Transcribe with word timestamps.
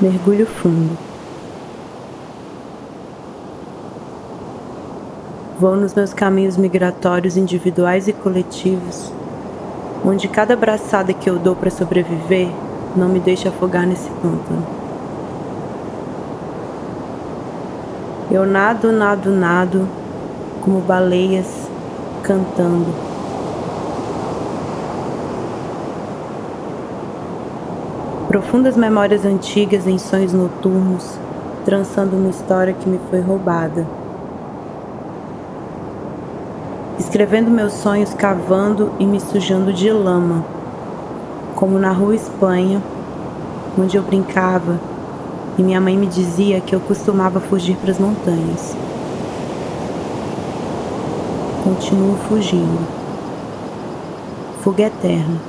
Mergulho 0.00 0.46
fundo. 0.46 0.96
Vou 5.58 5.74
nos 5.74 5.92
meus 5.92 6.14
caminhos 6.14 6.56
migratórios 6.56 7.36
individuais 7.36 8.06
e 8.06 8.12
coletivos, 8.12 9.12
onde 10.04 10.28
cada 10.28 10.54
braçada 10.54 11.12
que 11.12 11.28
eu 11.28 11.36
dou 11.36 11.56
para 11.56 11.68
sobreviver 11.68 12.48
não 12.94 13.08
me 13.08 13.18
deixa 13.18 13.48
afogar 13.48 13.88
nesse 13.88 14.08
pântano. 14.08 14.64
Eu 18.30 18.46
nado, 18.46 18.92
nado, 18.92 19.30
nado, 19.32 19.88
como 20.62 20.80
baleias 20.80 21.68
cantando. 22.22 23.07
Profundas 28.28 28.76
memórias 28.76 29.24
antigas 29.24 29.86
em 29.86 29.96
sonhos 29.96 30.34
noturnos, 30.34 31.18
trançando 31.64 32.14
uma 32.14 32.28
história 32.28 32.74
que 32.74 32.86
me 32.86 33.00
foi 33.08 33.22
roubada. 33.22 33.86
Escrevendo 36.98 37.50
meus 37.50 37.72
sonhos 37.72 38.12
cavando 38.12 38.92
e 38.98 39.06
me 39.06 39.18
sujando 39.18 39.72
de 39.72 39.90
lama, 39.90 40.44
como 41.56 41.78
na 41.78 41.90
rua 41.90 42.14
Espanha, 42.14 42.82
onde 43.78 43.96
eu 43.96 44.02
brincava 44.02 44.78
e 45.56 45.62
minha 45.62 45.80
mãe 45.80 45.96
me 45.96 46.06
dizia 46.06 46.60
que 46.60 46.74
eu 46.74 46.80
costumava 46.80 47.40
fugir 47.40 47.78
para 47.78 47.92
as 47.92 47.98
montanhas. 47.98 48.76
Continuo 51.64 52.14
fugindo. 52.28 52.86
Fuga 54.62 54.82
eterna. 54.82 55.47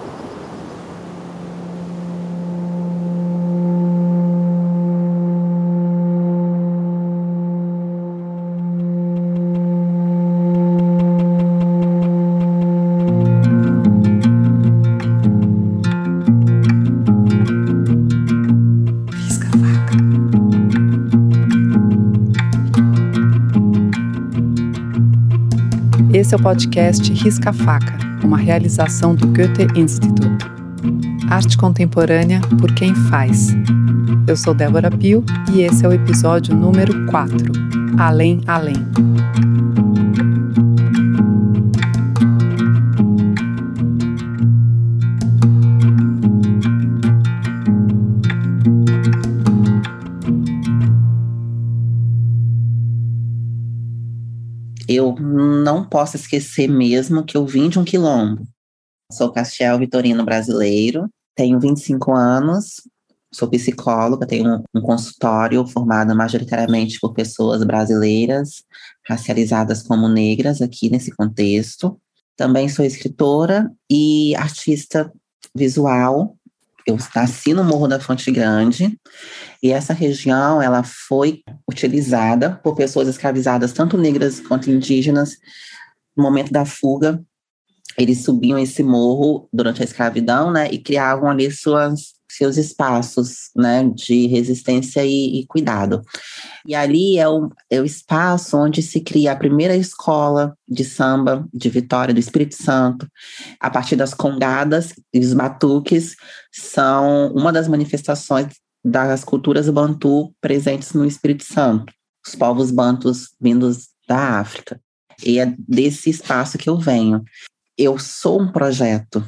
Esse 26.30 26.36
é 26.36 26.38
o 26.38 26.44
podcast 26.44 27.12
Risca 27.12 27.52
Faca, 27.52 27.98
uma 28.24 28.38
realização 28.38 29.16
do 29.16 29.26
Goethe 29.30 29.66
Institut. 29.76 30.46
Arte 31.28 31.58
contemporânea 31.58 32.40
por 32.60 32.72
quem 32.76 32.94
faz. 32.94 33.48
Eu 34.28 34.38
sou 34.38 34.54
Débora 34.54 34.92
Pio 34.92 35.26
e 35.52 35.64
esse 35.64 35.84
é 35.84 35.90
o 35.90 35.92
episódio 35.92 36.56
número 36.56 37.08
4, 37.08 37.36
Além 37.98 38.42
Além. 38.46 38.76
Não 55.70 55.88
posso 55.88 56.16
esquecer 56.16 56.68
mesmo 56.68 57.24
que 57.24 57.38
eu 57.38 57.46
vim 57.46 57.70
de 57.70 57.78
um 57.78 57.84
quilombo. 57.84 58.44
Sou 59.12 59.32
Castiel 59.32 59.78
Vitorino 59.78 60.26
brasileiro, 60.26 61.08
tenho 61.36 61.60
25 61.60 62.12
anos, 62.12 62.82
sou 63.32 63.48
psicóloga, 63.48 64.26
tenho 64.26 64.64
um, 64.76 64.82
consultório 64.82 65.66
formado 65.68 66.16
majoritariamente 66.16 67.00
por 67.00 67.14
pessoas 67.14 67.64
brasileiras, 67.64 68.64
racializadas 69.08 69.84
como 69.84 70.08
negras 70.08 70.60
aqui 70.60 70.90
nesse 70.90 71.12
contexto. 71.12 72.00
Também 72.36 72.68
sou 72.68 72.84
escritora 72.84 73.72
e 73.88 74.36
artista 74.36 75.14
visual. 75.56 76.36
Eu 76.90 76.98
nasci 77.16 77.54
Morro 77.54 77.88
da 77.88 78.00
Fonte 78.00 78.32
Grande 78.32 79.00
e 79.62 79.72
essa 79.72 79.94
região, 79.94 80.60
ela 80.60 80.84
foi 80.84 81.44
utilizada 81.70 82.60
por 82.64 82.76
pessoas 82.76 83.08
escravizadas, 83.08 83.72
tanto 83.74 83.96
negras 83.96 84.40
quanto 84.40 84.72
indígenas, 84.72 85.38
no 86.18 86.24
momento 86.24 86.52
da 86.52 86.66
fuga. 86.66 87.24
Eles 87.96 88.24
subiam 88.24 88.58
esse 88.58 88.82
morro 88.82 89.48
durante 89.54 89.82
a 89.82 89.86
escravidão, 89.86 90.52
né, 90.52 90.70
e 90.72 90.80
criavam 90.80 91.30
ali 91.30 91.52
suas 91.52 92.19
seus 92.30 92.58
espaços 92.58 93.50
né, 93.56 93.90
de 93.94 94.28
resistência 94.28 95.04
e, 95.06 95.40
e, 95.40 95.48
cuidado. 95.48 96.02
E 96.66 96.76
ali 96.76 97.18
é 97.18 97.28
o, 97.28 97.50
é 97.70 97.82
o 97.82 97.86
espaço 97.86 98.58
onde 98.58 98.82
se 98.82 99.02
cria 99.02 99.32
a 99.32 99.36
primeira 99.36 99.76
escola 99.76 100.56
de 100.68 100.86
samba 100.86 101.48
de 101.54 101.70
Vitória 101.70 102.14
do 102.14 102.20
Espírito 102.20 102.56
Santo. 102.56 103.08
A 103.60 103.70
partir 103.70 103.96
das 103.96 104.14
congadas 104.14 104.94
e 105.14 105.20
os 105.20 105.34
batuques 105.34 106.16
são 106.52 107.32
uma 107.34 107.52
das 107.52 107.68
manifestações 107.68 108.54
das 108.84 109.24
culturas 109.24 109.70
bantu 109.70 110.34
presentes 110.40 110.94
no 110.94 111.06
Espírito 111.06 111.44
Santo, 111.44 111.92
os 112.26 112.36
povos 112.36 112.72
bantus 112.72 113.30
vindos 113.40 113.90
da 114.08 114.40
África. 114.40 114.80
E 115.26 115.40
é 115.40 115.54
desse 115.58 116.10
espaço 116.10 116.58
que 116.58 116.70
eu 116.70 116.78
venho. 116.78 117.24
Eu 117.78 117.98
sou 117.98 118.42
um 118.42 118.52
projeto 118.52 119.24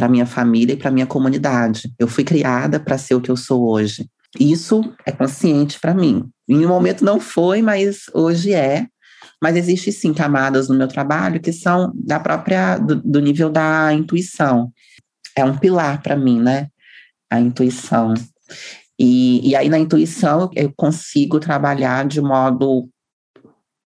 para 0.00 0.08
minha 0.08 0.24
família 0.24 0.72
e 0.72 0.76
para 0.78 0.90
minha 0.90 1.06
comunidade. 1.06 1.92
Eu 1.98 2.08
fui 2.08 2.24
criada 2.24 2.80
para 2.80 2.96
ser 2.96 3.14
o 3.14 3.20
que 3.20 3.30
eu 3.30 3.36
sou 3.36 3.68
hoje. 3.68 4.08
Isso 4.38 4.82
é 5.04 5.12
consciente 5.12 5.78
para 5.78 5.92
mim. 5.92 6.24
Em 6.48 6.64
um 6.64 6.68
momento 6.68 7.04
não 7.04 7.20
foi, 7.20 7.60
mas 7.60 8.04
hoje 8.14 8.54
é. 8.54 8.86
Mas 9.42 9.56
existe 9.56 9.92
sim 9.92 10.14
camadas 10.14 10.70
no 10.70 10.74
meu 10.74 10.88
trabalho 10.88 11.38
que 11.38 11.52
são 11.52 11.92
da 11.94 12.18
própria 12.18 12.78
do, 12.78 12.96
do 12.96 13.20
nível 13.20 13.50
da 13.50 13.92
intuição. 13.92 14.72
É 15.36 15.44
um 15.44 15.58
pilar 15.58 16.00
para 16.02 16.16
mim, 16.16 16.40
né? 16.40 16.68
a 17.30 17.38
intuição. 17.38 18.14
E, 18.98 19.50
e 19.50 19.54
aí, 19.54 19.68
na 19.68 19.78
intuição, 19.78 20.50
eu 20.56 20.72
consigo 20.74 21.38
trabalhar 21.38 22.06
de 22.06 22.22
modo 22.22 22.88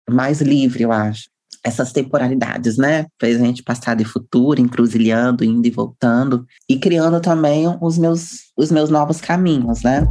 mais 0.08 0.42
livre, 0.42 0.84
eu 0.84 0.92
acho. 0.92 1.33
Essas 1.66 1.94
temporalidades, 1.94 2.78
né? 2.78 3.06
Presente, 3.18 3.64
passado 3.64 4.02
e 4.02 4.06
futuro, 4.06 4.60
encruzilhando, 4.60 5.46
indo 5.46 5.66
e 5.66 5.72
voltando. 5.72 6.46
E 6.68 6.78
criando 6.78 7.22
também 7.22 7.66
os 7.82 7.98
meus, 7.98 8.52
os 8.58 8.70
meus 8.70 8.90
novos 8.90 9.22
caminhos, 9.22 9.82
né? 9.82 10.08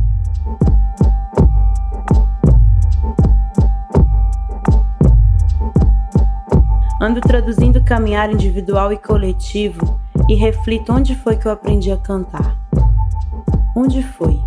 Ando 7.02 7.20
traduzindo 7.20 7.82
caminhar 7.82 8.32
individual 8.32 8.92
e 8.92 8.96
coletivo 8.96 10.00
e 10.28 10.36
reflito 10.36 10.92
onde 10.92 11.16
foi 11.16 11.36
que 11.36 11.46
eu 11.46 11.52
aprendi 11.52 11.90
a 11.90 11.96
cantar. 11.96 12.56
Onde 13.76 14.02
foi? 14.02 14.40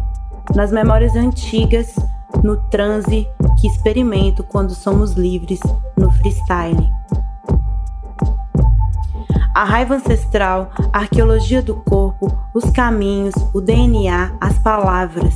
Nas 0.55 0.71
memórias 0.71 1.15
antigas, 1.15 1.93
no 2.41 2.55
transe 2.69 3.27
que 3.59 3.67
experimento 3.67 4.43
quando 4.43 4.73
somos 4.73 5.13
livres, 5.13 5.59
no 5.95 6.11
freestyle. 6.11 6.89
A 9.53 9.63
raiva 9.63 9.95
ancestral, 9.95 10.69
a 10.91 10.99
arqueologia 10.99 11.61
do 11.61 11.75
corpo, 11.75 12.31
os 12.53 12.69
caminhos, 12.71 13.33
o 13.53 13.61
DNA, 13.61 14.35
as 14.41 14.59
palavras. 14.59 15.35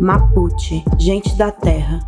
Mapuche, 0.00 0.84
gente 0.98 1.34
da 1.36 1.50
terra. 1.50 2.00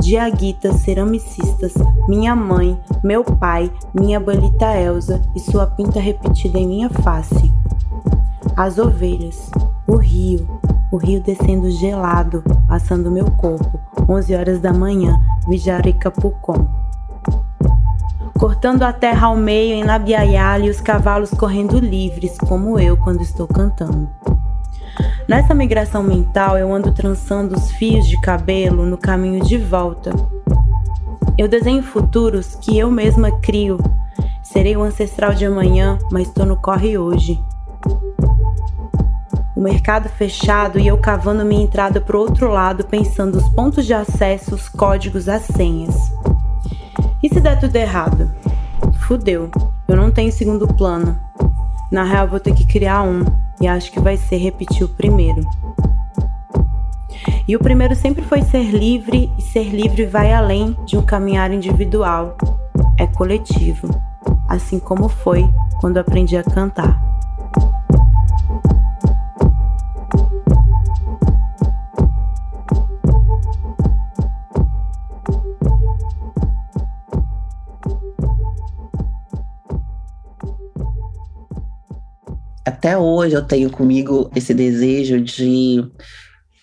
Diaguitas, 0.00 0.76
ceramicistas, 0.76 1.74
minha 2.08 2.34
mãe, 2.34 2.80
meu 3.02 3.24
pai, 3.24 3.70
minha 3.92 4.18
balita 4.18 4.76
Elsa 4.76 5.20
e 5.34 5.40
sua 5.40 5.66
pinta 5.66 6.00
repetida 6.00 6.58
em 6.58 6.66
minha 6.66 6.88
face 6.88 7.52
as 8.56 8.78
ovelhas, 8.78 9.50
o 9.86 9.96
rio, 9.96 10.46
o 10.92 10.98
rio 10.98 11.22
descendo 11.22 11.70
gelado, 11.70 12.44
passando 12.68 13.10
meu 13.10 13.24
corpo, 13.30 13.80
11 14.10 14.34
horas 14.34 14.60
da 14.60 14.72
manhã, 14.72 15.22
Vijaricapucom. 15.46 16.66
Cortando 18.36 18.82
a 18.82 18.92
terra 18.92 19.28
ao 19.28 19.36
meio 19.36 19.74
em 19.74 19.84
Labiaiala 19.84 20.66
e 20.66 20.70
os 20.70 20.80
cavalos 20.80 21.30
correndo 21.30 21.78
livres, 21.78 22.36
como 22.36 22.76
eu 22.76 22.96
quando 22.96 23.22
estou 23.22 23.46
cantando. 23.46 24.10
Nessa 25.28 25.54
migração 25.54 26.02
mental, 26.02 26.58
eu 26.58 26.74
ando 26.74 26.90
trançando 26.90 27.54
os 27.54 27.70
fios 27.70 28.08
de 28.08 28.20
cabelo 28.20 28.84
no 28.84 28.98
caminho 28.98 29.44
de 29.44 29.56
volta. 29.56 30.10
Eu 31.38 31.46
desenho 31.46 31.84
futuros 31.84 32.56
que 32.56 32.76
eu 32.76 32.90
mesma 32.90 33.30
crio. 33.40 33.78
Serei 34.42 34.76
o 34.76 34.82
ancestral 34.82 35.34
de 35.34 35.46
amanhã, 35.46 36.00
mas 36.10 36.26
estou 36.26 36.44
no 36.44 36.56
corre 36.56 36.98
hoje 36.98 37.40
o 39.60 39.62
mercado 39.62 40.08
fechado 40.08 40.78
e 40.78 40.86
eu 40.86 40.96
cavando 40.96 41.44
minha 41.44 41.62
entrada 41.62 42.00
pro 42.00 42.18
outro 42.18 42.50
lado, 42.50 42.82
pensando 42.86 43.36
os 43.36 43.46
pontos 43.50 43.84
de 43.84 43.92
acesso, 43.92 44.54
os 44.54 44.70
códigos, 44.70 45.28
as 45.28 45.42
senhas. 45.42 45.94
E 47.22 47.28
se 47.28 47.42
der 47.42 47.60
tudo 47.60 47.76
errado? 47.76 48.32
Fudeu, 49.00 49.50
eu 49.86 49.96
não 49.96 50.10
tenho 50.10 50.32
segundo 50.32 50.66
plano. 50.66 51.20
Na 51.92 52.04
real, 52.04 52.26
vou 52.26 52.40
ter 52.40 52.54
que 52.54 52.66
criar 52.66 53.02
um, 53.02 53.22
e 53.60 53.68
acho 53.68 53.92
que 53.92 54.00
vai 54.00 54.16
ser 54.16 54.38
repetir 54.38 54.82
o 54.82 54.88
primeiro. 54.88 55.42
E 57.46 57.54
o 57.54 57.58
primeiro 57.58 57.94
sempre 57.94 58.22
foi 58.22 58.40
ser 58.40 58.70
livre, 58.70 59.30
e 59.36 59.42
ser 59.42 59.64
livre 59.64 60.06
vai 60.06 60.32
além 60.32 60.74
de 60.86 60.96
um 60.96 61.02
caminhar 61.02 61.52
individual, 61.52 62.34
é 62.98 63.06
coletivo, 63.06 63.90
assim 64.48 64.78
como 64.78 65.06
foi 65.06 65.46
quando 65.82 65.98
aprendi 65.98 66.38
a 66.38 66.42
cantar. 66.42 67.09
Até 82.80 82.96
hoje 82.96 83.36
eu 83.36 83.46
tenho 83.46 83.70
comigo 83.70 84.30
esse 84.34 84.54
desejo 84.54 85.20
de 85.20 85.86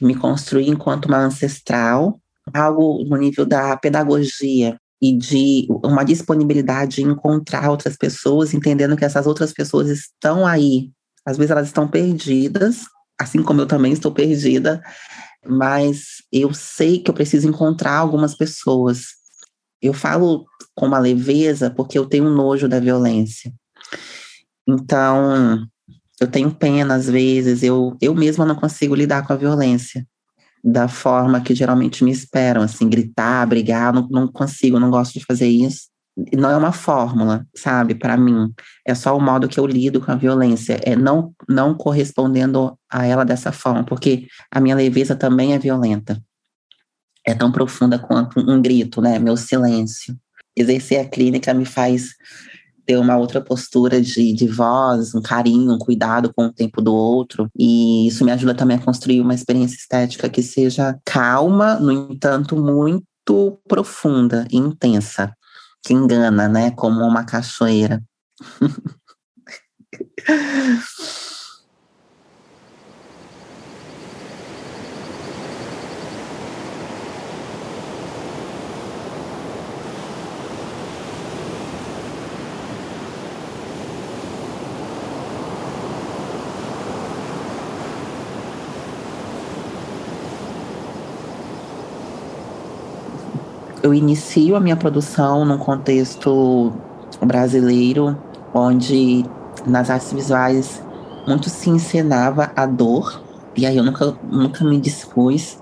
me 0.02 0.16
construir 0.16 0.68
enquanto 0.68 1.06
uma 1.06 1.19
ancestral, 1.19 2.19
algo 2.52 3.06
no 3.08 3.16
nível 3.18 3.46
da 3.46 3.78
pedagogia 3.78 4.80
e 5.00 5.16
de 5.16 5.68
uma 5.69 6.04
disponibilidade 6.04 6.96
de 6.96 7.04
encontrar 7.04 7.69
outras 7.69 7.96
pessoas, 7.96 8.52
entendendo 8.56 8.98
que 8.98 9.06
essas 9.06 9.28
outras 9.28 9.54
pessoas 9.54 9.90
estão 9.90 10.44
aí. 10.44 10.90
Às 11.24 11.38
vezes 11.38 11.52
elas 11.52 11.68
estão 11.68 11.88
perdidas, 11.88 12.80
assim 13.22 13.44
como 13.44 13.62
eu 13.62 13.68
também 13.68 13.94
estou 13.94 14.12
perdida, 14.12 14.81
mas 15.46 16.24
eu 16.34 16.52
sei 16.52 16.98
que 16.98 17.12
eu 17.12 17.13
preciso 17.13 17.48
encontrar 17.48 17.96
algumas 17.96 18.36
pessoas. 18.36 19.02
Eu 19.80 19.94
falo 19.94 20.46
com 20.74 20.88
uma 20.88 20.98
leveza 20.98 21.70
porque 21.70 21.96
eu 21.96 22.08
tenho 22.08 22.28
nojo 22.28 22.68
da 22.68 22.80
violência. 22.80 23.54
Então, 24.68 25.68
eu 26.19 26.28
tenho 26.28 26.52
pena 26.52 26.96
às 26.96 27.08
vezes, 27.08 27.64
eu, 27.64 27.96
eu 28.02 28.14
mesma 28.16 28.46
não 28.46 28.56
consigo 28.56 28.96
lidar 28.96 29.25
com 29.25 29.34
a 29.34 29.38
violência 29.38 30.06
da 30.64 30.88
forma 30.88 31.40
que 31.40 31.56
geralmente 31.56 32.04
me 32.04 32.12
esperam, 32.12 32.62
assim, 32.62 32.90
gritar, 32.90 33.46
brigar, 33.48 33.94
não, 33.94 34.08
não 34.10 34.28
consigo, 34.28 34.80
não 34.80 34.90
gosto 34.90 35.18
de 35.18 35.25
fazer 35.25 35.48
isso. 35.48 35.88
Não 36.36 36.50
é 36.50 36.58
uma 36.58 36.72
fórmula, 36.72 37.46
sabe, 37.56 37.94
para 37.94 38.18
mim. 38.18 38.52
É 38.86 38.96
só 38.96 39.16
o 39.16 39.22
modo 39.22 39.48
que 39.48 39.60
eu 39.60 39.68
lido 39.68 40.02
com 40.02 40.12
a 40.12 40.16
violência, 40.16 40.80
é 40.84 40.96
não, 40.96 41.31
não 41.48 41.75
correspondendo 41.75 42.78
a 42.92 43.06
ela 43.06 43.24
dessa 43.24 43.52
forma, 43.52 43.84
porque 43.86 44.28
a 44.52 44.60
minha 44.60 44.75
leveza 44.75 45.16
também 45.16 45.54
é 45.54 45.60
violenta. 45.60 46.22
É 47.25 47.34
tão 47.34 47.52
profunda 47.52 48.00
quanto 48.00 48.40
um 48.40 48.62
grito, 48.62 49.00
né? 49.02 49.20
Meu 49.20 49.38
silêncio. 49.38 50.18
Exercer 50.56 51.00
a 51.00 51.06
clínica 51.06 51.54
me 51.54 51.66
faz 51.66 52.16
ter 52.88 52.98
uma 52.98 53.18
outra 53.18 53.42
postura 53.42 54.01
de, 54.01 54.31
de 54.31 54.48
voz, 54.48 55.13
um 55.13 55.22
carinho, 55.22 55.74
um 55.74 55.78
cuidado 55.78 56.34
com 56.34 56.45
o 56.45 56.54
tempo 56.54 56.81
do 56.81 56.95
outro. 56.95 57.51
E 57.54 58.07
isso 58.07 58.24
me 58.24 58.31
ajuda 58.31 58.56
também 58.56 58.78
a 58.78 58.81
construir 58.81 59.19
uma 59.19 59.34
experiência 59.34 59.75
estética 59.75 60.30
que 60.30 60.42
seja 60.42 60.98
calma, 61.06 61.75
no 61.75 61.92
entanto, 61.92 62.56
muito 62.56 63.60
profunda 63.68 64.48
e 64.50 64.56
intensa, 64.56 65.34
que 65.86 65.94
engana, 65.94 66.48
né? 66.48 66.72
Como 66.72 67.01
uma 67.01 67.25
cachoeira. 67.25 68.01
eu 93.88 93.94
inicio 93.94 94.56
a 94.56 94.60
minha 94.60 94.75
produção 94.75 95.45
num 95.45 95.57
contexto 95.57 96.74
brasileiro, 97.25 98.18
onde 98.54 99.25
nas 99.66 99.89
artes 99.89 100.12
visuais 100.12 100.84
muito 101.25 101.50
se 101.50 101.69
encenava 101.69 102.51
a 102.56 102.66
dor, 102.66 103.22
e 103.56 103.66
aí 103.66 103.78
eu 103.78 103.84
nunca, 103.84 104.13
nunca 104.30 104.63
me 104.63 104.80
dispus 104.80 105.57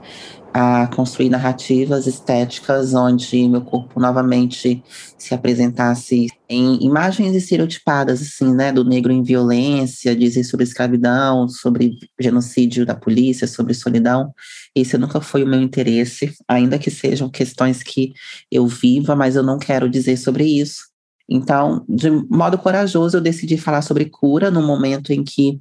a 0.57 0.88
construir 0.88 1.28
narrativas 1.28 2.07
estéticas 2.07 2.94
onde 2.94 3.46
meu 3.50 3.60
corpo 3.60 4.00
novamente 4.00 4.81
se 5.18 5.34
apresentasse 5.34 6.28
em 6.48 6.81
imagens 6.81 7.36
estereotipadas, 7.36 8.22
assim, 8.22 8.56
né, 8.56 8.72
do 8.72 8.86
negro 8.86 9.12
em 9.12 9.22
violência, 9.22 10.16
dizer 10.16 10.46
sobre 10.46 10.63
escravidão, 10.63 11.50
sobre 11.50 11.98
genocídio 12.18 12.86
da 12.86 12.96
polícia, 12.96 13.48
sobre 13.48 13.74
solidão. 13.74 14.34
Esse 14.74 14.98
nunca 14.98 15.19
foi 15.19 15.44
o 15.44 15.48
meu 15.48 15.62
interesse, 15.62 16.34
ainda 16.48 16.80
que 16.80 16.90
sejam 16.90 17.30
questões 17.30 17.84
que 17.84 18.13
eu 18.50 18.66
viva, 18.66 19.13
mas 19.13 19.36
eu 19.36 19.44
não 19.44 19.60
quero 19.60 19.90
dizer 19.90 20.16
sobre 20.16 20.46
isso. 20.46 20.86
Então, 21.28 21.84
de 21.90 22.10
modo 22.10 22.58
corajoso, 22.58 23.18
eu 23.18 23.22
decidi 23.22 23.58
falar 23.58 23.81
sobre 23.81 24.06
cura 24.06 24.50
no 24.50 24.66
momento 24.66 25.12
em 25.12 25.22
que 25.22 25.60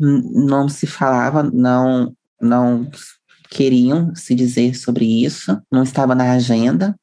não 0.00 0.66
se 0.66 0.86
falava, 0.86 1.42
não 1.42 2.16
não 2.40 2.90
queriam 3.54 4.12
se 4.16 4.34
dizer 4.34 4.74
sobre 4.74 5.24
isso, 5.24 5.56
não 5.70 5.84
estava 5.84 6.14
na 6.14 6.32
agenda. 6.32 6.98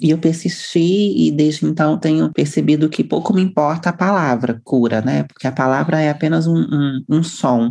E 0.00 0.10
eu 0.10 0.18
persisti 0.18 1.26
e 1.26 1.30
desde 1.30 1.66
então 1.66 1.98
tenho 1.98 2.32
percebido 2.32 2.88
que 2.88 3.04
pouco 3.04 3.34
me 3.34 3.42
importa 3.42 3.90
a 3.90 3.92
palavra 3.92 4.58
cura, 4.64 5.02
né? 5.02 5.24
Porque 5.24 5.46
a 5.46 5.52
palavra 5.52 6.00
é 6.00 6.08
apenas 6.08 6.46
um, 6.46 6.56
um, 6.56 7.04
um 7.06 7.22
som 7.22 7.70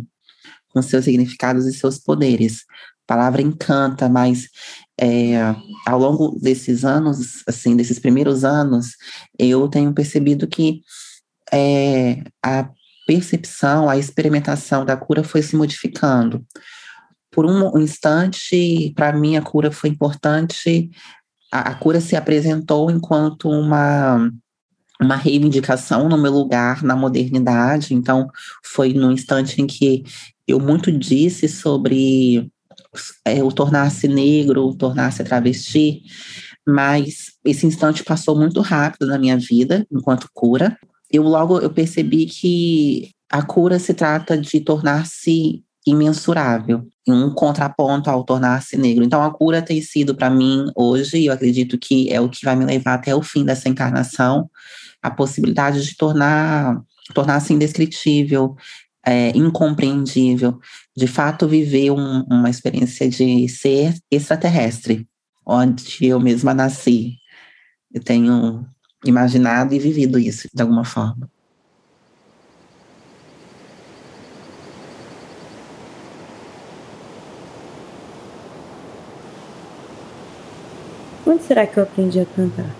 com 0.68 0.80
seus 0.80 1.04
significados 1.06 1.66
e 1.66 1.72
seus 1.72 1.98
poderes. 1.98 2.64
A 3.08 3.14
palavra 3.14 3.42
encanta, 3.42 4.08
mas 4.08 4.46
é, 4.96 5.40
ao 5.84 5.98
longo 5.98 6.38
desses 6.40 6.84
anos, 6.84 7.42
assim, 7.48 7.74
desses 7.74 7.98
primeiros 7.98 8.44
anos, 8.44 8.92
eu 9.36 9.66
tenho 9.66 9.92
percebido 9.92 10.46
que 10.46 10.82
é, 11.52 12.22
a 12.40 12.70
percepção, 13.08 13.90
a 13.90 13.98
experimentação 13.98 14.84
da 14.84 14.96
cura 14.96 15.24
foi 15.24 15.42
se 15.42 15.56
modificando 15.56 16.46
por 17.30 17.46
um 17.46 17.78
instante, 17.78 18.92
para 18.96 19.12
mim, 19.12 19.36
a 19.36 19.42
cura 19.42 19.70
foi 19.70 19.90
importante. 19.90 20.90
A, 21.52 21.70
a, 21.70 21.74
cura 21.74 22.00
se 22.00 22.16
apresentou 22.16 22.90
enquanto 22.90 23.48
uma, 23.48 24.30
uma 25.00 25.16
reivindicação 25.16 26.08
no 26.08 26.18
meu 26.18 26.32
lugar 26.32 26.82
na 26.82 26.96
modernidade. 26.96 27.94
Então, 27.94 28.28
foi 28.64 28.92
no 28.92 29.12
instante 29.12 29.62
em 29.62 29.66
que 29.66 30.04
eu 30.46 30.58
muito 30.58 30.90
disse 30.90 31.48
sobre 31.48 32.50
é, 33.24 33.42
o 33.42 33.52
tornar-se 33.52 34.08
negro, 34.08 34.66
o 34.66 34.74
tornar-se 34.74 35.22
travesti, 35.22 36.02
mas 36.66 37.32
esse 37.44 37.66
instante 37.66 38.02
passou 38.02 38.36
muito 38.36 38.60
rápido 38.60 39.06
na 39.06 39.18
minha 39.18 39.38
vida, 39.38 39.86
enquanto 39.90 40.28
cura. 40.34 40.76
Eu 41.10 41.22
logo 41.22 41.60
eu 41.60 41.70
percebi 41.70 42.26
que 42.26 43.10
a 43.30 43.42
cura 43.42 43.78
se 43.78 43.94
trata 43.94 44.36
de 44.36 44.60
tornar-se 44.60 45.64
imensurável, 45.86 46.86
um 47.08 47.30
contraponto 47.30 48.10
ao 48.10 48.24
tornar-se 48.24 48.76
negro. 48.76 49.04
Então, 49.04 49.22
a 49.22 49.32
cura 49.32 49.62
tem 49.62 49.80
sido 49.80 50.14
para 50.14 50.30
mim 50.30 50.66
hoje, 50.74 51.18
e 51.18 51.26
eu 51.26 51.32
acredito 51.32 51.78
que 51.78 52.12
é 52.12 52.20
o 52.20 52.28
que 52.28 52.44
vai 52.44 52.54
me 52.54 52.64
levar 52.64 52.94
até 52.94 53.14
o 53.14 53.22
fim 53.22 53.44
dessa 53.44 53.68
encarnação, 53.68 54.48
a 55.02 55.10
possibilidade 55.10 55.84
de 55.84 55.96
tornar 55.96 56.82
tornar-se 57.14 57.52
indescritível, 57.52 58.56
é, 59.04 59.30
incompreendível, 59.36 60.58
de 60.96 61.06
fato 61.06 61.48
viver 61.48 61.90
um, 61.90 62.22
uma 62.24 62.50
experiência 62.50 63.08
de 63.08 63.48
ser 63.48 63.94
extraterrestre, 64.10 65.08
onde 65.44 66.06
eu 66.06 66.20
mesma 66.20 66.54
nasci. 66.54 67.16
Eu 67.92 68.02
tenho 68.02 68.64
imaginado 69.04 69.74
e 69.74 69.78
vivido 69.78 70.18
isso 70.18 70.48
de 70.52 70.62
alguma 70.62 70.84
forma. 70.84 71.28
Onde 81.30 81.44
será 81.44 81.64
que 81.64 81.78
eu 81.78 81.84
aprendi 81.84 82.18
a 82.18 82.26
cantar? 82.26 82.74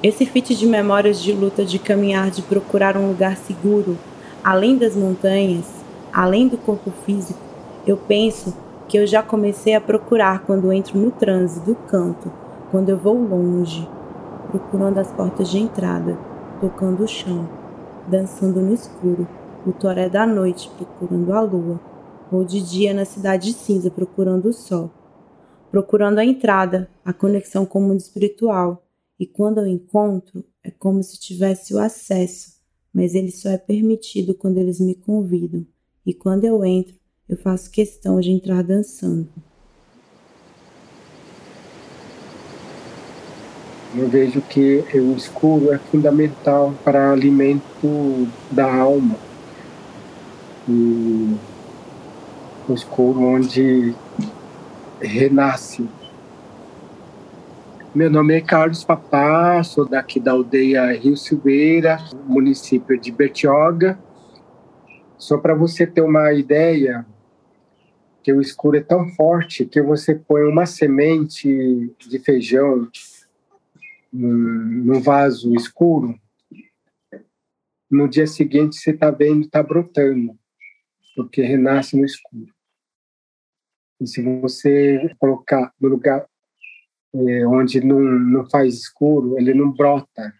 Esse 0.00 0.24
feat 0.24 0.54
de 0.54 0.64
memórias 0.64 1.20
de 1.20 1.32
luta, 1.32 1.64
de 1.64 1.76
caminhar, 1.76 2.30
de 2.30 2.40
procurar 2.40 2.96
um 2.96 3.08
lugar 3.08 3.36
seguro, 3.36 3.98
além 4.44 4.78
das 4.78 4.94
montanhas, 4.94 5.66
além 6.12 6.46
do 6.46 6.56
corpo 6.56 6.92
físico, 7.04 7.40
eu 7.84 7.96
penso 7.96 8.56
que 8.86 8.96
eu 8.96 9.08
já 9.08 9.24
comecei 9.24 9.74
a 9.74 9.80
procurar 9.80 10.44
quando 10.44 10.72
entro 10.72 11.00
no 11.00 11.10
trânsito 11.10 11.66
do 11.66 11.74
canto, 11.74 12.30
quando 12.70 12.90
eu 12.90 12.96
vou 12.96 13.20
longe, 13.20 13.88
procurando 14.48 14.98
as 14.98 15.10
portas 15.10 15.50
de 15.50 15.58
entrada, 15.58 16.16
tocando 16.60 17.02
o 17.02 17.08
chão, 17.08 17.48
dançando 18.06 18.60
no 18.60 18.72
escuro, 18.72 19.26
o 19.66 19.72
toré 19.72 20.08
da 20.08 20.24
noite 20.24 20.70
procurando 20.78 21.32
a 21.32 21.40
lua, 21.40 21.80
ou 22.30 22.44
de 22.44 22.60
dia 22.60 22.94
na 22.94 23.04
cidade 23.04 23.52
cinza 23.52 23.90
procurando 23.90 24.50
o 24.50 24.52
sol 24.52 24.92
procurando 25.70 26.18
a 26.18 26.24
entrada, 26.24 26.90
a 27.04 27.12
conexão 27.12 27.64
com 27.64 27.78
o 27.78 27.82
mundo 27.82 28.00
espiritual. 28.00 28.84
E 29.18 29.26
quando 29.26 29.58
eu 29.58 29.66
encontro, 29.66 30.44
é 30.64 30.70
como 30.70 31.02
se 31.02 31.18
tivesse 31.18 31.72
o 31.74 31.78
acesso, 31.78 32.54
mas 32.92 33.14
ele 33.14 33.30
só 33.30 33.50
é 33.50 33.58
permitido 33.58 34.34
quando 34.34 34.58
eles 34.58 34.80
me 34.80 34.94
convidam. 34.94 35.64
E 36.04 36.12
quando 36.12 36.44
eu 36.44 36.64
entro, 36.64 36.94
eu 37.28 37.36
faço 37.36 37.70
questão 37.70 38.18
de 38.20 38.30
entrar 38.30 38.62
dançando. 38.62 39.28
Eu 43.96 44.08
vejo 44.08 44.40
que 44.42 44.84
o 44.94 45.16
escuro 45.16 45.72
é 45.72 45.78
fundamental 45.78 46.72
para 46.84 47.12
alimento 47.12 48.28
da 48.50 48.72
alma. 48.72 49.16
E 50.68 51.36
o 52.68 52.72
escuro 52.72 53.20
onde 53.20 53.94
renasce. 55.00 55.88
Meu 57.94 58.10
nome 58.10 58.34
é 58.34 58.40
Carlos 58.40 58.84
Papá, 58.84 59.62
sou 59.64 59.88
daqui 59.88 60.20
da 60.20 60.32
aldeia 60.32 60.92
Rio 60.92 61.16
Silveira, 61.16 61.98
município 62.26 62.98
de 63.00 63.10
Bertioga. 63.10 63.98
Só 65.18 65.38
para 65.38 65.54
você 65.54 65.86
ter 65.86 66.00
uma 66.00 66.32
ideia, 66.32 67.04
que 68.22 68.32
o 68.32 68.40
escuro 68.40 68.76
é 68.76 68.80
tão 68.80 69.08
forte 69.10 69.64
que 69.64 69.82
você 69.82 70.14
põe 70.14 70.42
uma 70.42 70.66
semente 70.66 71.92
de 71.98 72.18
feijão 72.18 72.88
num 74.12 75.00
vaso 75.00 75.54
escuro, 75.54 76.18
no 77.90 78.08
dia 78.08 78.26
seguinte 78.26 78.76
você 78.76 78.90
está 78.90 79.10
vendo, 79.10 79.46
está 79.46 79.62
brotando, 79.62 80.38
porque 81.16 81.42
renasce 81.42 81.96
no 81.96 82.04
escuro. 82.04 82.52
E 84.00 84.06
se 84.06 84.22
você 84.22 85.14
colocar 85.18 85.72
no 85.80 85.88
lugar 85.88 86.26
é, 87.12 87.46
onde 87.46 87.80
não, 87.84 88.00
não 88.00 88.48
faz 88.48 88.74
escuro, 88.74 89.38
ele 89.38 89.52
não 89.52 89.72
brota. 89.72 90.32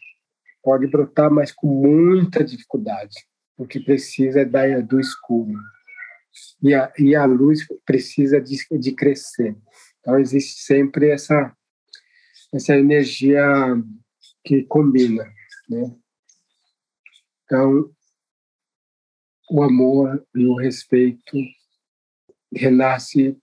Pode 0.63 0.87
brotar, 0.87 1.31
mas 1.31 1.53
com 1.53 1.67
muita 1.67 2.45
dificuldade, 2.45 3.17
porque 3.57 3.81
precisa 3.81 4.45
da, 4.45 4.81
do 4.81 5.01
escuro. 5.01 5.59
E 6.63 6.75
a, 6.75 6.93
e 6.99 7.15
a 7.15 7.25
luz 7.25 7.67
precisa 7.85 8.41
de, 8.41 8.57
de 8.79 8.93
crescer. 8.93 9.57
Então, 9.99 10.19
existe 10.19 10.63
sempre 10.63 11.11
essa, 11.11 11.55
essa 12.53 12.77
energia 12.77 13.43
que 14.45 14.63
combina, 14.65 15.25
né? 15.69 15.95
Então, 17.45 17.91
o 19.51 19.63
amor 19.63 20.25
e 20.35 20.47
o 20.47 20.55
respeito 20.55 21.37
renasce 22.55 23.37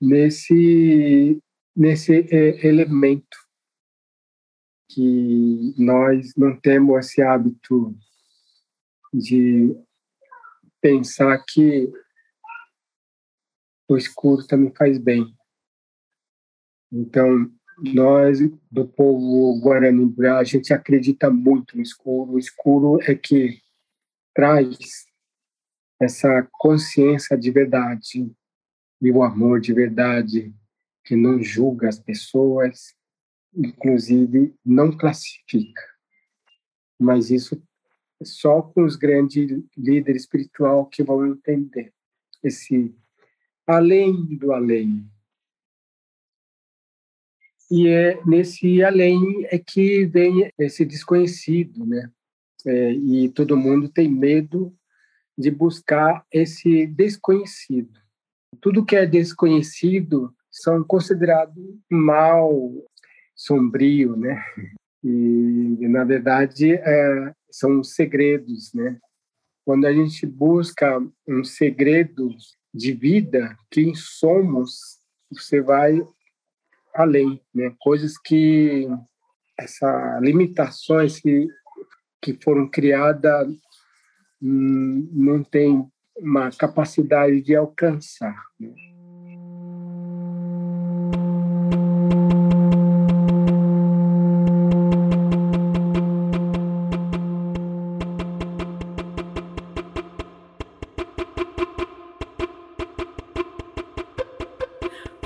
nesse 0.00 1.40
nesse 1.76 2.26
é, 2.34 2.66
elemento 2.66 3.36
que 4.88 5.74
nós 5.76 6.32
não 6.34 6.58
temos 6.58 6.98
esse 6.98 7.20
hábito 7.20 7.94
de 9.12 9.76
pensar 10.80 11.44
que 11.46 11.92
o 13.88 13.96
escuro 13.96 14.46
também 14.46 14.72
faz 14.74 14.96
bem. 14.98 15.36
Então, 16.90 17.50
nós, 17.78 18.38
do 18.70 18.88
povo 18.88 19.60
Guarani, 19.60 20.14
a 20.30 20.44
gente 20.44 20.72
acredita 20.72 21.30
muito 21.30 21.76
no 21.76 21.82
escuro. 21.82 22.32
O 22.32 22.38
escuro 22.38 22.98
é 23.02 23.14
que 23.14 23.60
traz 24.34 25.06
essa 26.00 26.48
consciência 26.52 27.36
de 27.36 27.50
verdade 27.50 28.34
e 29.00 29.10
o 29.10 29.22
amor 29.22 29.60
de 29.60 29.72
verdade 29.72 30.54
que 31.04 31.14
não 31.14 31.42
julga 31.42 31.88
as 31.88 31.98
pessoas, 31.98 32.94
inclusive 33.54 34.54
não 34.64 34.96
classifica. 34.96 35.82
Mas 36.98 37.30
isso 37.30 37.62
só 38.22 38.62
com 38.62 38.84
os 38.84 38.96
grandes 38.96 39.62
líderes 39.76 40.22
espiritual 40.22 40.86
que 40.86 41.02
vão 41.02 41.26
entender 41.26 41.92
esse 42.42 42.94
além 43.66 44.36
do 44.36 44.52
além. 44.52 45.06
E 47.70 47.88
é 47.88 48.24
nesse 48.24 48.82
além 48.82 49.44
é 49.46 49.58
que 49.58 50.06
vem 50.06 50.50
esse 50.58 50.84
desconhecido, 50.84 51.84
né? 51.84 52.10
É, 52.64 52.92
e 52.92 53.28
todo 53.28 53.56
mundo 53.56 53.88
tem 53.88 54.08
medo 54.08 54.76
de 55.36 55.50
buscar 55.50 56.24
esse 56.32 56.86
desconhecido. 56.86 58.00
Tudo 58.60 58.84
que 58.84 58.96
é 58.96 59.06
desconhecido 59.06 60.34
são 60.50 60.82
considerados 60.82 61.62
mal, 61.90 62.72
sombrio, 63.34 64.16
né? 64.16 64.42
E, 65.04 65.88
na 65.88 66.04
verdade, 66.04 66.72
é, 66.72 67.34
são 67.50 67.84
segredos, 67.84 68.72
né? 68.72 68.98
Quando 69.64 69.86
a 69.86 69.92
gente 69.92 70.26
busca 70.26 71.02
um 71.26 71.44
segredo 71.44 72.34
de 72.72 72.92
vida, 72.92 73.56
quem 73.70 73.94
somos, 73.94 74.98
você 75.30 75.60
vai 75.60 76.00
além, 76.94 77.40
né? 77.54 77.74
Coisas 77.78 78.18
que 78.18 78.88
essas 79.58 80.22
limitações 80.22 81.20
que 81.20 81.48
que 82.26 82.36
foram 82.42 82.68
criadas 82.68 83.48
hum, 84.42 85.08
não 85.12 85.44
tem 85.44 85.86
uma 86.18 86.50
capacidade 86.50 87.40
de 87.40 87.54
alcançar. 87.54 88.46
Né? 88.58 88.72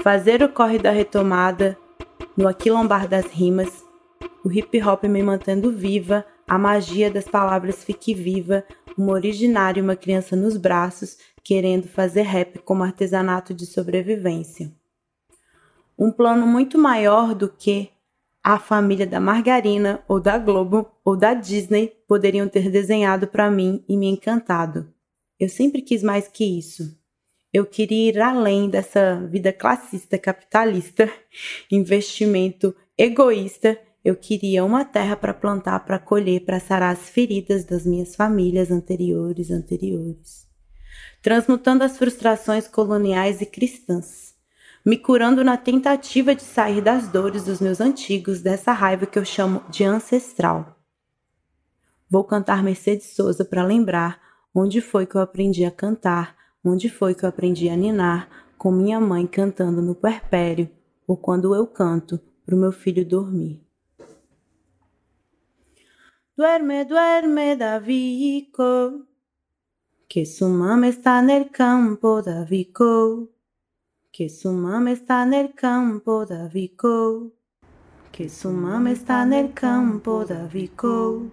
fazer 0.02 0.42
o 0.42 0.49
corre 0.49 0.78
da 0.78 0.90
retomada, 0.90 1.76
no 2.37 2.49
aquilombar 2.49 3.06
das 3.06 3.26
rimas, 3.26 3.85
o 4.42 4.50
hip 4.50 4.82
hop 4.82 5.04
me 5.04 5.23
mantendo 5.23 5.70
viva, 5.70 6.25
a 6.49 6.59
magia 6.59 7.11
das 7.11 7.26
palavras 7.26 7.85
fique 7.85 8.14
viva, 8.14 8.64
uma 9.00 9.12
originária 9.12 9.83
uma 9.83 9.97
criança 9.97 10.37
nos 10.37 10.59
braços, 10.59 11.16
querendo 11.42 11.88
fazer 11.88 12.23
rap 12.23 12.59
como 12.59 12.83
artesanato 12.83 13.54
de 13.54 13.64
sobrevivência. 13.64 14.71
Um 15.99 16.12
plano 16.12 16.47
muito 16.47 16.78
maior 16.78 17.35
do 17.35 17.49
que 17.49 17.90
a 18.45 18.59
família 18.59 19.07
da 19.07 19.19
Margarina 19.19 20.02
ou 20.07 20.21
da 20.21 20.37
Globo 20.38 20.90
ou 21.02 21.16
da 21.16 21.33
Disney 21.33 21.95
poderiam 22.07 22.47
ter 22.49 22.71
desenhado 22.71 23.26
para 23.26 23.50
mim 23.50 23.83
e 23.88 23.97
me 23.97 24.07
encantado. 24.07 24.92
Eu 25.38 25.49
sempre 25.49 25.80
quis 25.80 26.02
mais 26.02 26.28
que 26.28 26.45
isso. 26.45 26.95
Eu 27.52 27.64
queria 27.64 28.11
ir 28.11 28.21
além 28.21 28.69
dessa 28.69 29.16
vida 29.26 29.52
classista, 29.52 30.19
capitalista, 30.19 31.11
investimento 31.73 32.75
egoísta. 32.97 33.78
Eu 34.04 34.16
queria 34.16 34.64
uma 34.64 34.85
terra 34.85 35.16
para 35.16 35.35
plantar, 35.35 35.80
para 35.80 35.99
colher, 35.99 36.45
para 36.45 36.59
sarar 36.59 36.92
as 36.92 37.09
feridas 37.11 37.64
das 37.64 37.85
minhas 37.85 38.16
famílias 38.16 38.71
anteriores, 38.71 39.50
anteriores. 39.50 40.49
Transmutando 41.23 41.85
as 41.85 41.99
frustrações 41.99 42.66
coloniais 42.66 43.40
e 43.40 43.47
cristãs. 43.47 44.35
Me 44.85 44.97
curando 44.97 45.45
na 45.45 45.57
tentativa 45.57 46.35
de 46.35 46.42
sair 46.42 46.80
das 46.80 47.09
dores 47.09 47.45
dos 47.45 47.61
meus 47.61 47.80
antigos, 47.80 48.40
dessa 48.40 48.73
raiva 48.73 49.04
que 49.04 49.19
eu 49.19 49.25
chamo 49.25 49.62
de 49.69 49.85
ancestral. 49.85 50.78
Vou 52.09 52.25
cantar 52.25 52.62
Mercedes 52.62 53.14
Souza 53.14 53.45
para 53.45 53.62
lembrar 53.62 54.21
onde 54.54 54.80
foi 54.80 55.07
que 55.07 55.14
eu 55.14 55.21
aprendi 55.21 55.64
a 55.64 55.71
cantar 55.71 56.40
Onde 56.62 56.90
foi 56.90 57.14
que 57.14 57.25
eu 57.25 57.28
aprendi 57.28 57.71
a 57.71 57.76
ninar 57.76 58.28
com 58.59 58.71
minha 58.71 59.00
mãe 59.00 59.26
cantando 59.26 59.80
no 59.80 59.95
puerpério 59.95 60.69
ou 61.07 61.16
quando 61.16 61.54
eu 61.54 61.66
canto 61.66 62.21
pro 62.45 62.54
meu 62.54 62.71
filho 62.71 63.02
dormir? 63.02 63.64
Duerme, 66.40 66.87
duerme, 66.87 67.54
Davico, 67.54 69.04
que 70.09 70.25
su 70.25 70.49
mamá 70.49 70.88
está 70.88 71.20
nel 71.20 71.50
campo, 71.50 72.23
Davico, 72.23 73.28
que 74.11 74.30
su 74.30 74.50
mamá 74.50 74.90
está 74.90 75.26
nel 75.26 75.52
campo, 75.52 76.25
Davico, 76.25 77.30
que 78.11 78.30
su 78.30 78.50
mamá 78.52 78.90
está 78.90 79.26
nel 79.26 79.52
campo, 79.52 80.25
Davico. 80.25 81.30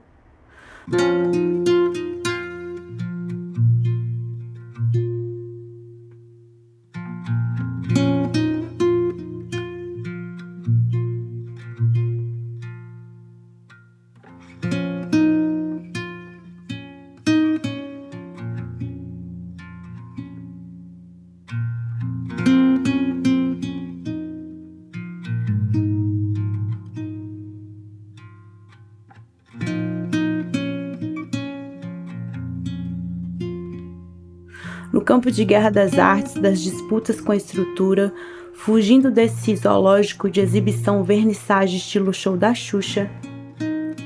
Campo 35.08 35.32
de 35.32 35.46
guerra 35.46 35.70
das 35.70 35.98
artes, 35.98 36.34
das 36.34 36.60
disputas 36.60 37.22
com 37.22 37.32
a 37.32 37.36
estrutura, 37.38 38.14
fugindo 38.54 39.10
desse 39.10 39.56
zoológico 39.56 40.30
de 40.30 40.42
exibição 40.42 41.02
vernissage 41.02 41.78
estilo 41.78 42.14
show 42.14 42.36
da 42.36 42.54
Xuxa. 42.54 43.10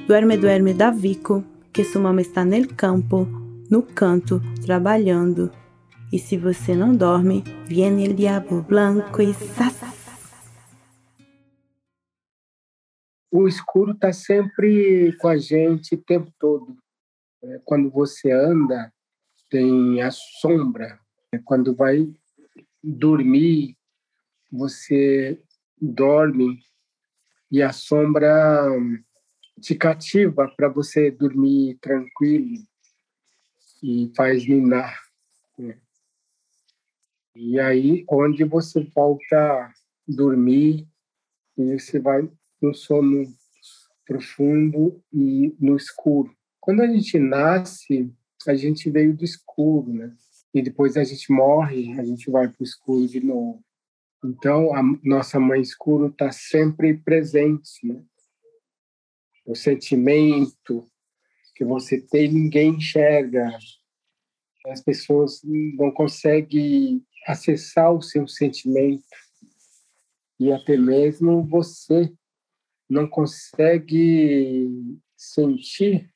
Duerme, 0.06 0.38
duerme 0.38 0.76
da 0.76 0.92
Vico, 0.92 1.44
que 1.74 1.84
sua 1.84 2.04
mama 2.04 2.22
está 2.22 2.46
no 2.46 2.68
campo, 2.68 3.28
no 3.68 3.82
canto, 3.82 4.40
trabalhando. 4.64 5.52
E 6.14 6.20
se 6.20 6.38
você 6.38 6.76
não 6.76 6.96
dorme, 6.96 7.44
viene 7.66 8.06
el 8.06 8.14
diabo 8.14 8.62
blanco 8.62 9.24
e 9.24 9.34
sas. 9.34 9.82
O 13.32 13.48
escuro 13.48 13.94
está 13.94 14.14
sempre 14.14 15.18
com 15.18 15.28
a 15.28 15.38
gente 15.38 15.96
o 15.96 15.98
tempo 15.98 16.32
todo. 16.38 16.78
É, 17.44 17.60
quando 17.66 17.90
você 17.90 18.32
anda, 18.32 18.94
tem 19.52 20.02
a 20.02 20.10
sombra. 20.10 21.00
É, 21.32 21.38
quando 21.38 21.76
vai 21.76 22.12
dormir, 22.84 23.78
você 24.52 25.40
dorme 25.80 26.60
e 27.52 27.62
a 27.62 27.72
sombra 27.72 28.66
te 29.60 29.76
cativa 29.76 30.48
para 30.56 30.70
você 30.70 31.12
dormir 31.12 31.78
tranquilo 31.80 32.66
e 33.84 34.12
faz 34.16 34.48
minar. 34.48 34.98
Né? 35.58 35.78
E 37.36 37.60
aí, 37.60 38.06
onde 38.10 38.44
você 38.44 38.82
volta 38.96 39.38
a 39.38 39.74
dormir, 40.08 40.88
e 41.58 41.80
você 41.80 42.00
vai 42.00 42.30
no 42.62 42.74
sono 42.74 43.26
profundo 44.06 45.02
e 45.14 45.56
no 45.60 45.76
escuro. 45.76 46.36
Quando 46.60 46.82
a 46.82 46.88
gente 46.88 47.18
nasce, 47.20 48.14
a 48.48 48.56
gente 48.56 48.90
veio 48.90 49.16
do 49.16 49.24
escuro, 49.24 49.92
né? 49.94 50.16
E 50.54 50.62
depois 50.62 50.98
a 50.98 51.04
gente 51.04 51.32
morre, 51.32 52.00
a 52.00 52.04
gente 52.04 52.30
vai 52.30 52.48
para 52.48 52.62
o 52.62 52.64
escuro 52.64 53.08
de 53.08 53.22
novo. 53.22 53.64
Então, 54.24 54.74
a 54.76 54.82
nossa 55.04 55.40
mãe 55.40 55.62
escuro 55.62 56.08
está 56.08 56.32
sempre 56.32 56.98
presente, 56.98 57.86
né? 57.86 58.04
O 59.46 59.56
sentimento 59.56 60.86
que 61.56 61.66
você 61.66 62.00
tem, 62.00 62.32
ninguém 62.32 62.76
enxerga. 62.76 63.58
As 64.68 64.82
pessoas 64.82 65.42
não 65.44 65.92
conseguem 65.92 67.06
acessar 67.26 67.94
o 67.94 68.02
seu 68.02 68.28
sentimento. 68.28 69.04
E 70.40 70.52
até 70.52 70.78
mesmo 70.78 71.44
você 71.44 72.12
não 72.90 73.08
consegue 73.08 74.70
sentir 75.16 76.12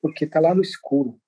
porque 0.00 0.24
está 0.24 0.40
lá 0.40 0.54
no 0.54 0.62
escuro. 0.62 1.20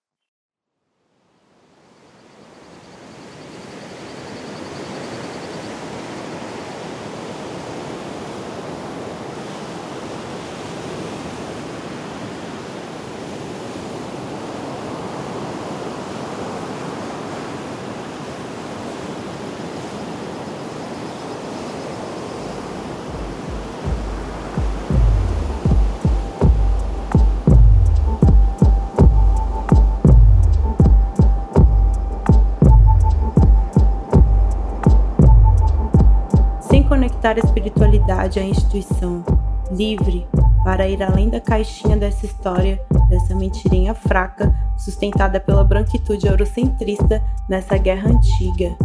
Conectar 37.26 37.36
a 37.36 37.38
espiritualidade 37.40 38.38
à 38.38 38.44
instituição, 38.44 39.24
livre 39.72 40.26
para 40.62 40.88
ir 40.88 41.02
além 41.02 41.28
da 41.28 41.40
caixinha 41.40 41.96
dessa 41.96 42.24
história, 42.24 42.80
dessa 43.08 43.34
mentirinha 43.34 43.94
fraca, 43.94 44.54
sustentada 44.76 45.40
pela 45.40 45.64
branquitude 45.64 46.26
eurocentrista 46.26 47.22
nessa 47.48 47.76
guerra 47.78 48.10
antiga. 48.10 48.76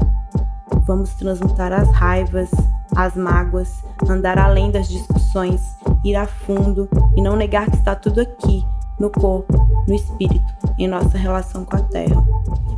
Vamos 0.87 1.13
transmutar 1.13 1.71
as 1.71 1.89
raivas, 1.91 2.49
as 2.95 3.15
mágoas, 3.15 3.83
andar 4.09 4.39
além 4.39 4.71
das 4.71 4.87
discussões, 4.87 5.61
ir 6.03 6.15
a 6.15 6.25
fundo 6.25 6.89
e 7.15 7.21
não 7.21 7.35
negar 7.35 7.69
que 7.69 7.77
está 7.77 7.93
tudo 7.95 8.21
aqui, 8.21 8.65
no 8.99 9.11
corpo, 9.11 9.53
no 9.87 9.93
espírito, 9.93 10.53
em 10.77 10.87
nossa 10.87 11.17
relação 11.17 11.65
com 11.65 11.75
a 11.75 11.81
Terra. 11.81 12.25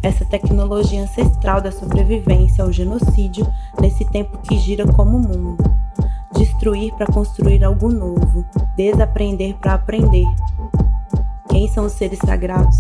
Essa 0.02 0.26
tecnologia 0.26 1.04
ancestral 1.04 1.62
da 1.62 1.72
sobrevivência 1.72 2.63
ao 2.63 2.72
genocídio 2.72 3.48
nesse 3.80 4.06
tempo 4.06 4.38
que 4.39 4.58
gira 4.58 4.86
como 4.86 5.20
mundo. 5.20 5.63
Destruir 6.36 6.94
para 6.96 7.06
construir 7.08 7.63
algo 7.63 7.89
novo, 7.89 8.46
desaprender 8.76 9.56
para 9.56 9.76
aprender. 9.76 10.26
Quem 11.50 11.68
são 11.68 11.86
os 11.86 11.94
seres 11.94 12.20
sagrados? 12.26 12.78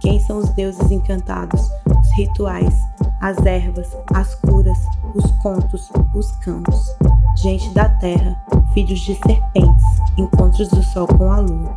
Quem 0.00 0.18
são 0.20 0.38
os 0.38 0.50
deuses 0.50 0.90
encantados? 0.90 1.70
Os 1.88 2.18
rituais, 2.18 2.74
as 3.20 3.38
ervas, 3.46 3.96
as 4.12 4.34
curas, 4.34 4.78
os 5.14 5.30
contos, 5.42 5.90
os 6.14 6.30
cantos. 6.38 6.96
Gente 7.36 7.70
da 7.70 7.88
terra, 7.88 8.36
filhos 8.74 9.00
de 9.00 9.14
serpentes, 9.14 9.84
encontros 10.16 10.68
do 10.68 10.82
sol 10.82 11.06
com 11.06 11.32
a 11.32 11.38
lua. 11.38 11.74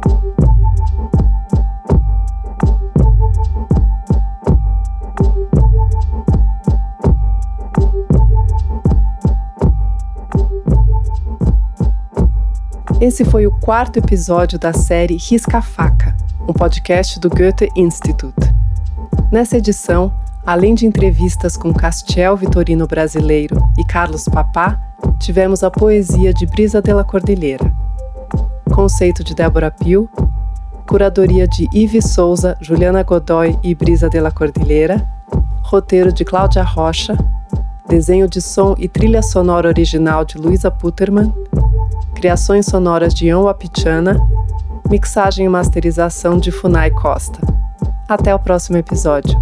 Esse 13.02 13.24
foi 13.24 13.48
o 13.48 13.52
quarto 13.52 13.98
episódio 13.98 14.60
da 14.60 14.74
série 14.74 15.16
Risca 15.16 15.62
Faca, 15.62 16.14
um 16.42 16.52
podcast 16.52 17.18
do 17.18 17.30
Goethe 17.30 17.70
Institut. 17.74 18.36
Nessa 19.32 19.56
edição, 19.56 20.14
além 20.46 20.76
de 20.76 20.86
entrevistas 20.86 21.56
com 21.56 21.74
Castiel 21.74 22.36
Vitorino 22.36 22.86
Brasileiro 22.86 23.56
e 23.78 23.86
Carlos 23.86 24.26
Papá, 24.26 24.78
tivemos 25.18 25.64
a 25.64 25.72
poesia 25.72 26.34
de 26.34 26.46
Brisa 26.46 26.82
de 26.82 26.92
la 26.92 27.06
Cordilheira, 27.06 27.74
conceito 28.76 29.24
de 29.24 29.34
Débora 29.34 29.72
Pio, 29.72 30.10
curadoria 30.86 31.48
de 31.48 31.70
Ives 31.74 32.12
Souza, 32.12 32.58
Juliana 32.60 33.02
Godoy 33.04 33.58
e 33.64 33.74
Brisa 33.74 34.10
de 34.10 34.20
la 34.20 34.30
Cordilheira, 34.30 35.08
roteiro 35.62 36.12
de 36.12 36.26
Cláudia 36.26 36.64
Rocha, 36.64 37.16
desenho 37.88 38.28
de 38.28 38.42
som 38.42 38.76
e 38.78 38.90
trilha 38.90 39.22
sonora 39.22 39.70
original 39.70 40.26
de 40.26 40.38
Luisa 40.38 40.70
Putterman 40.70 41.34
criações 42.20 42.66
sonoras 42.66 43.14
de 43.14 43.28
Ian 43.28 43.44
Wapichana, 43.44 44.20
mixagem 44.90 45.46
e 45.46 45.50
masterização 45.50 46.38
de 46.38 46.52
Funai 46.52 46.92
Costa. 46.92 47.40
Até 48.10 48.36
o 48.36 48.40
próximo 48.40 48.76
episódio. 48.76 49.42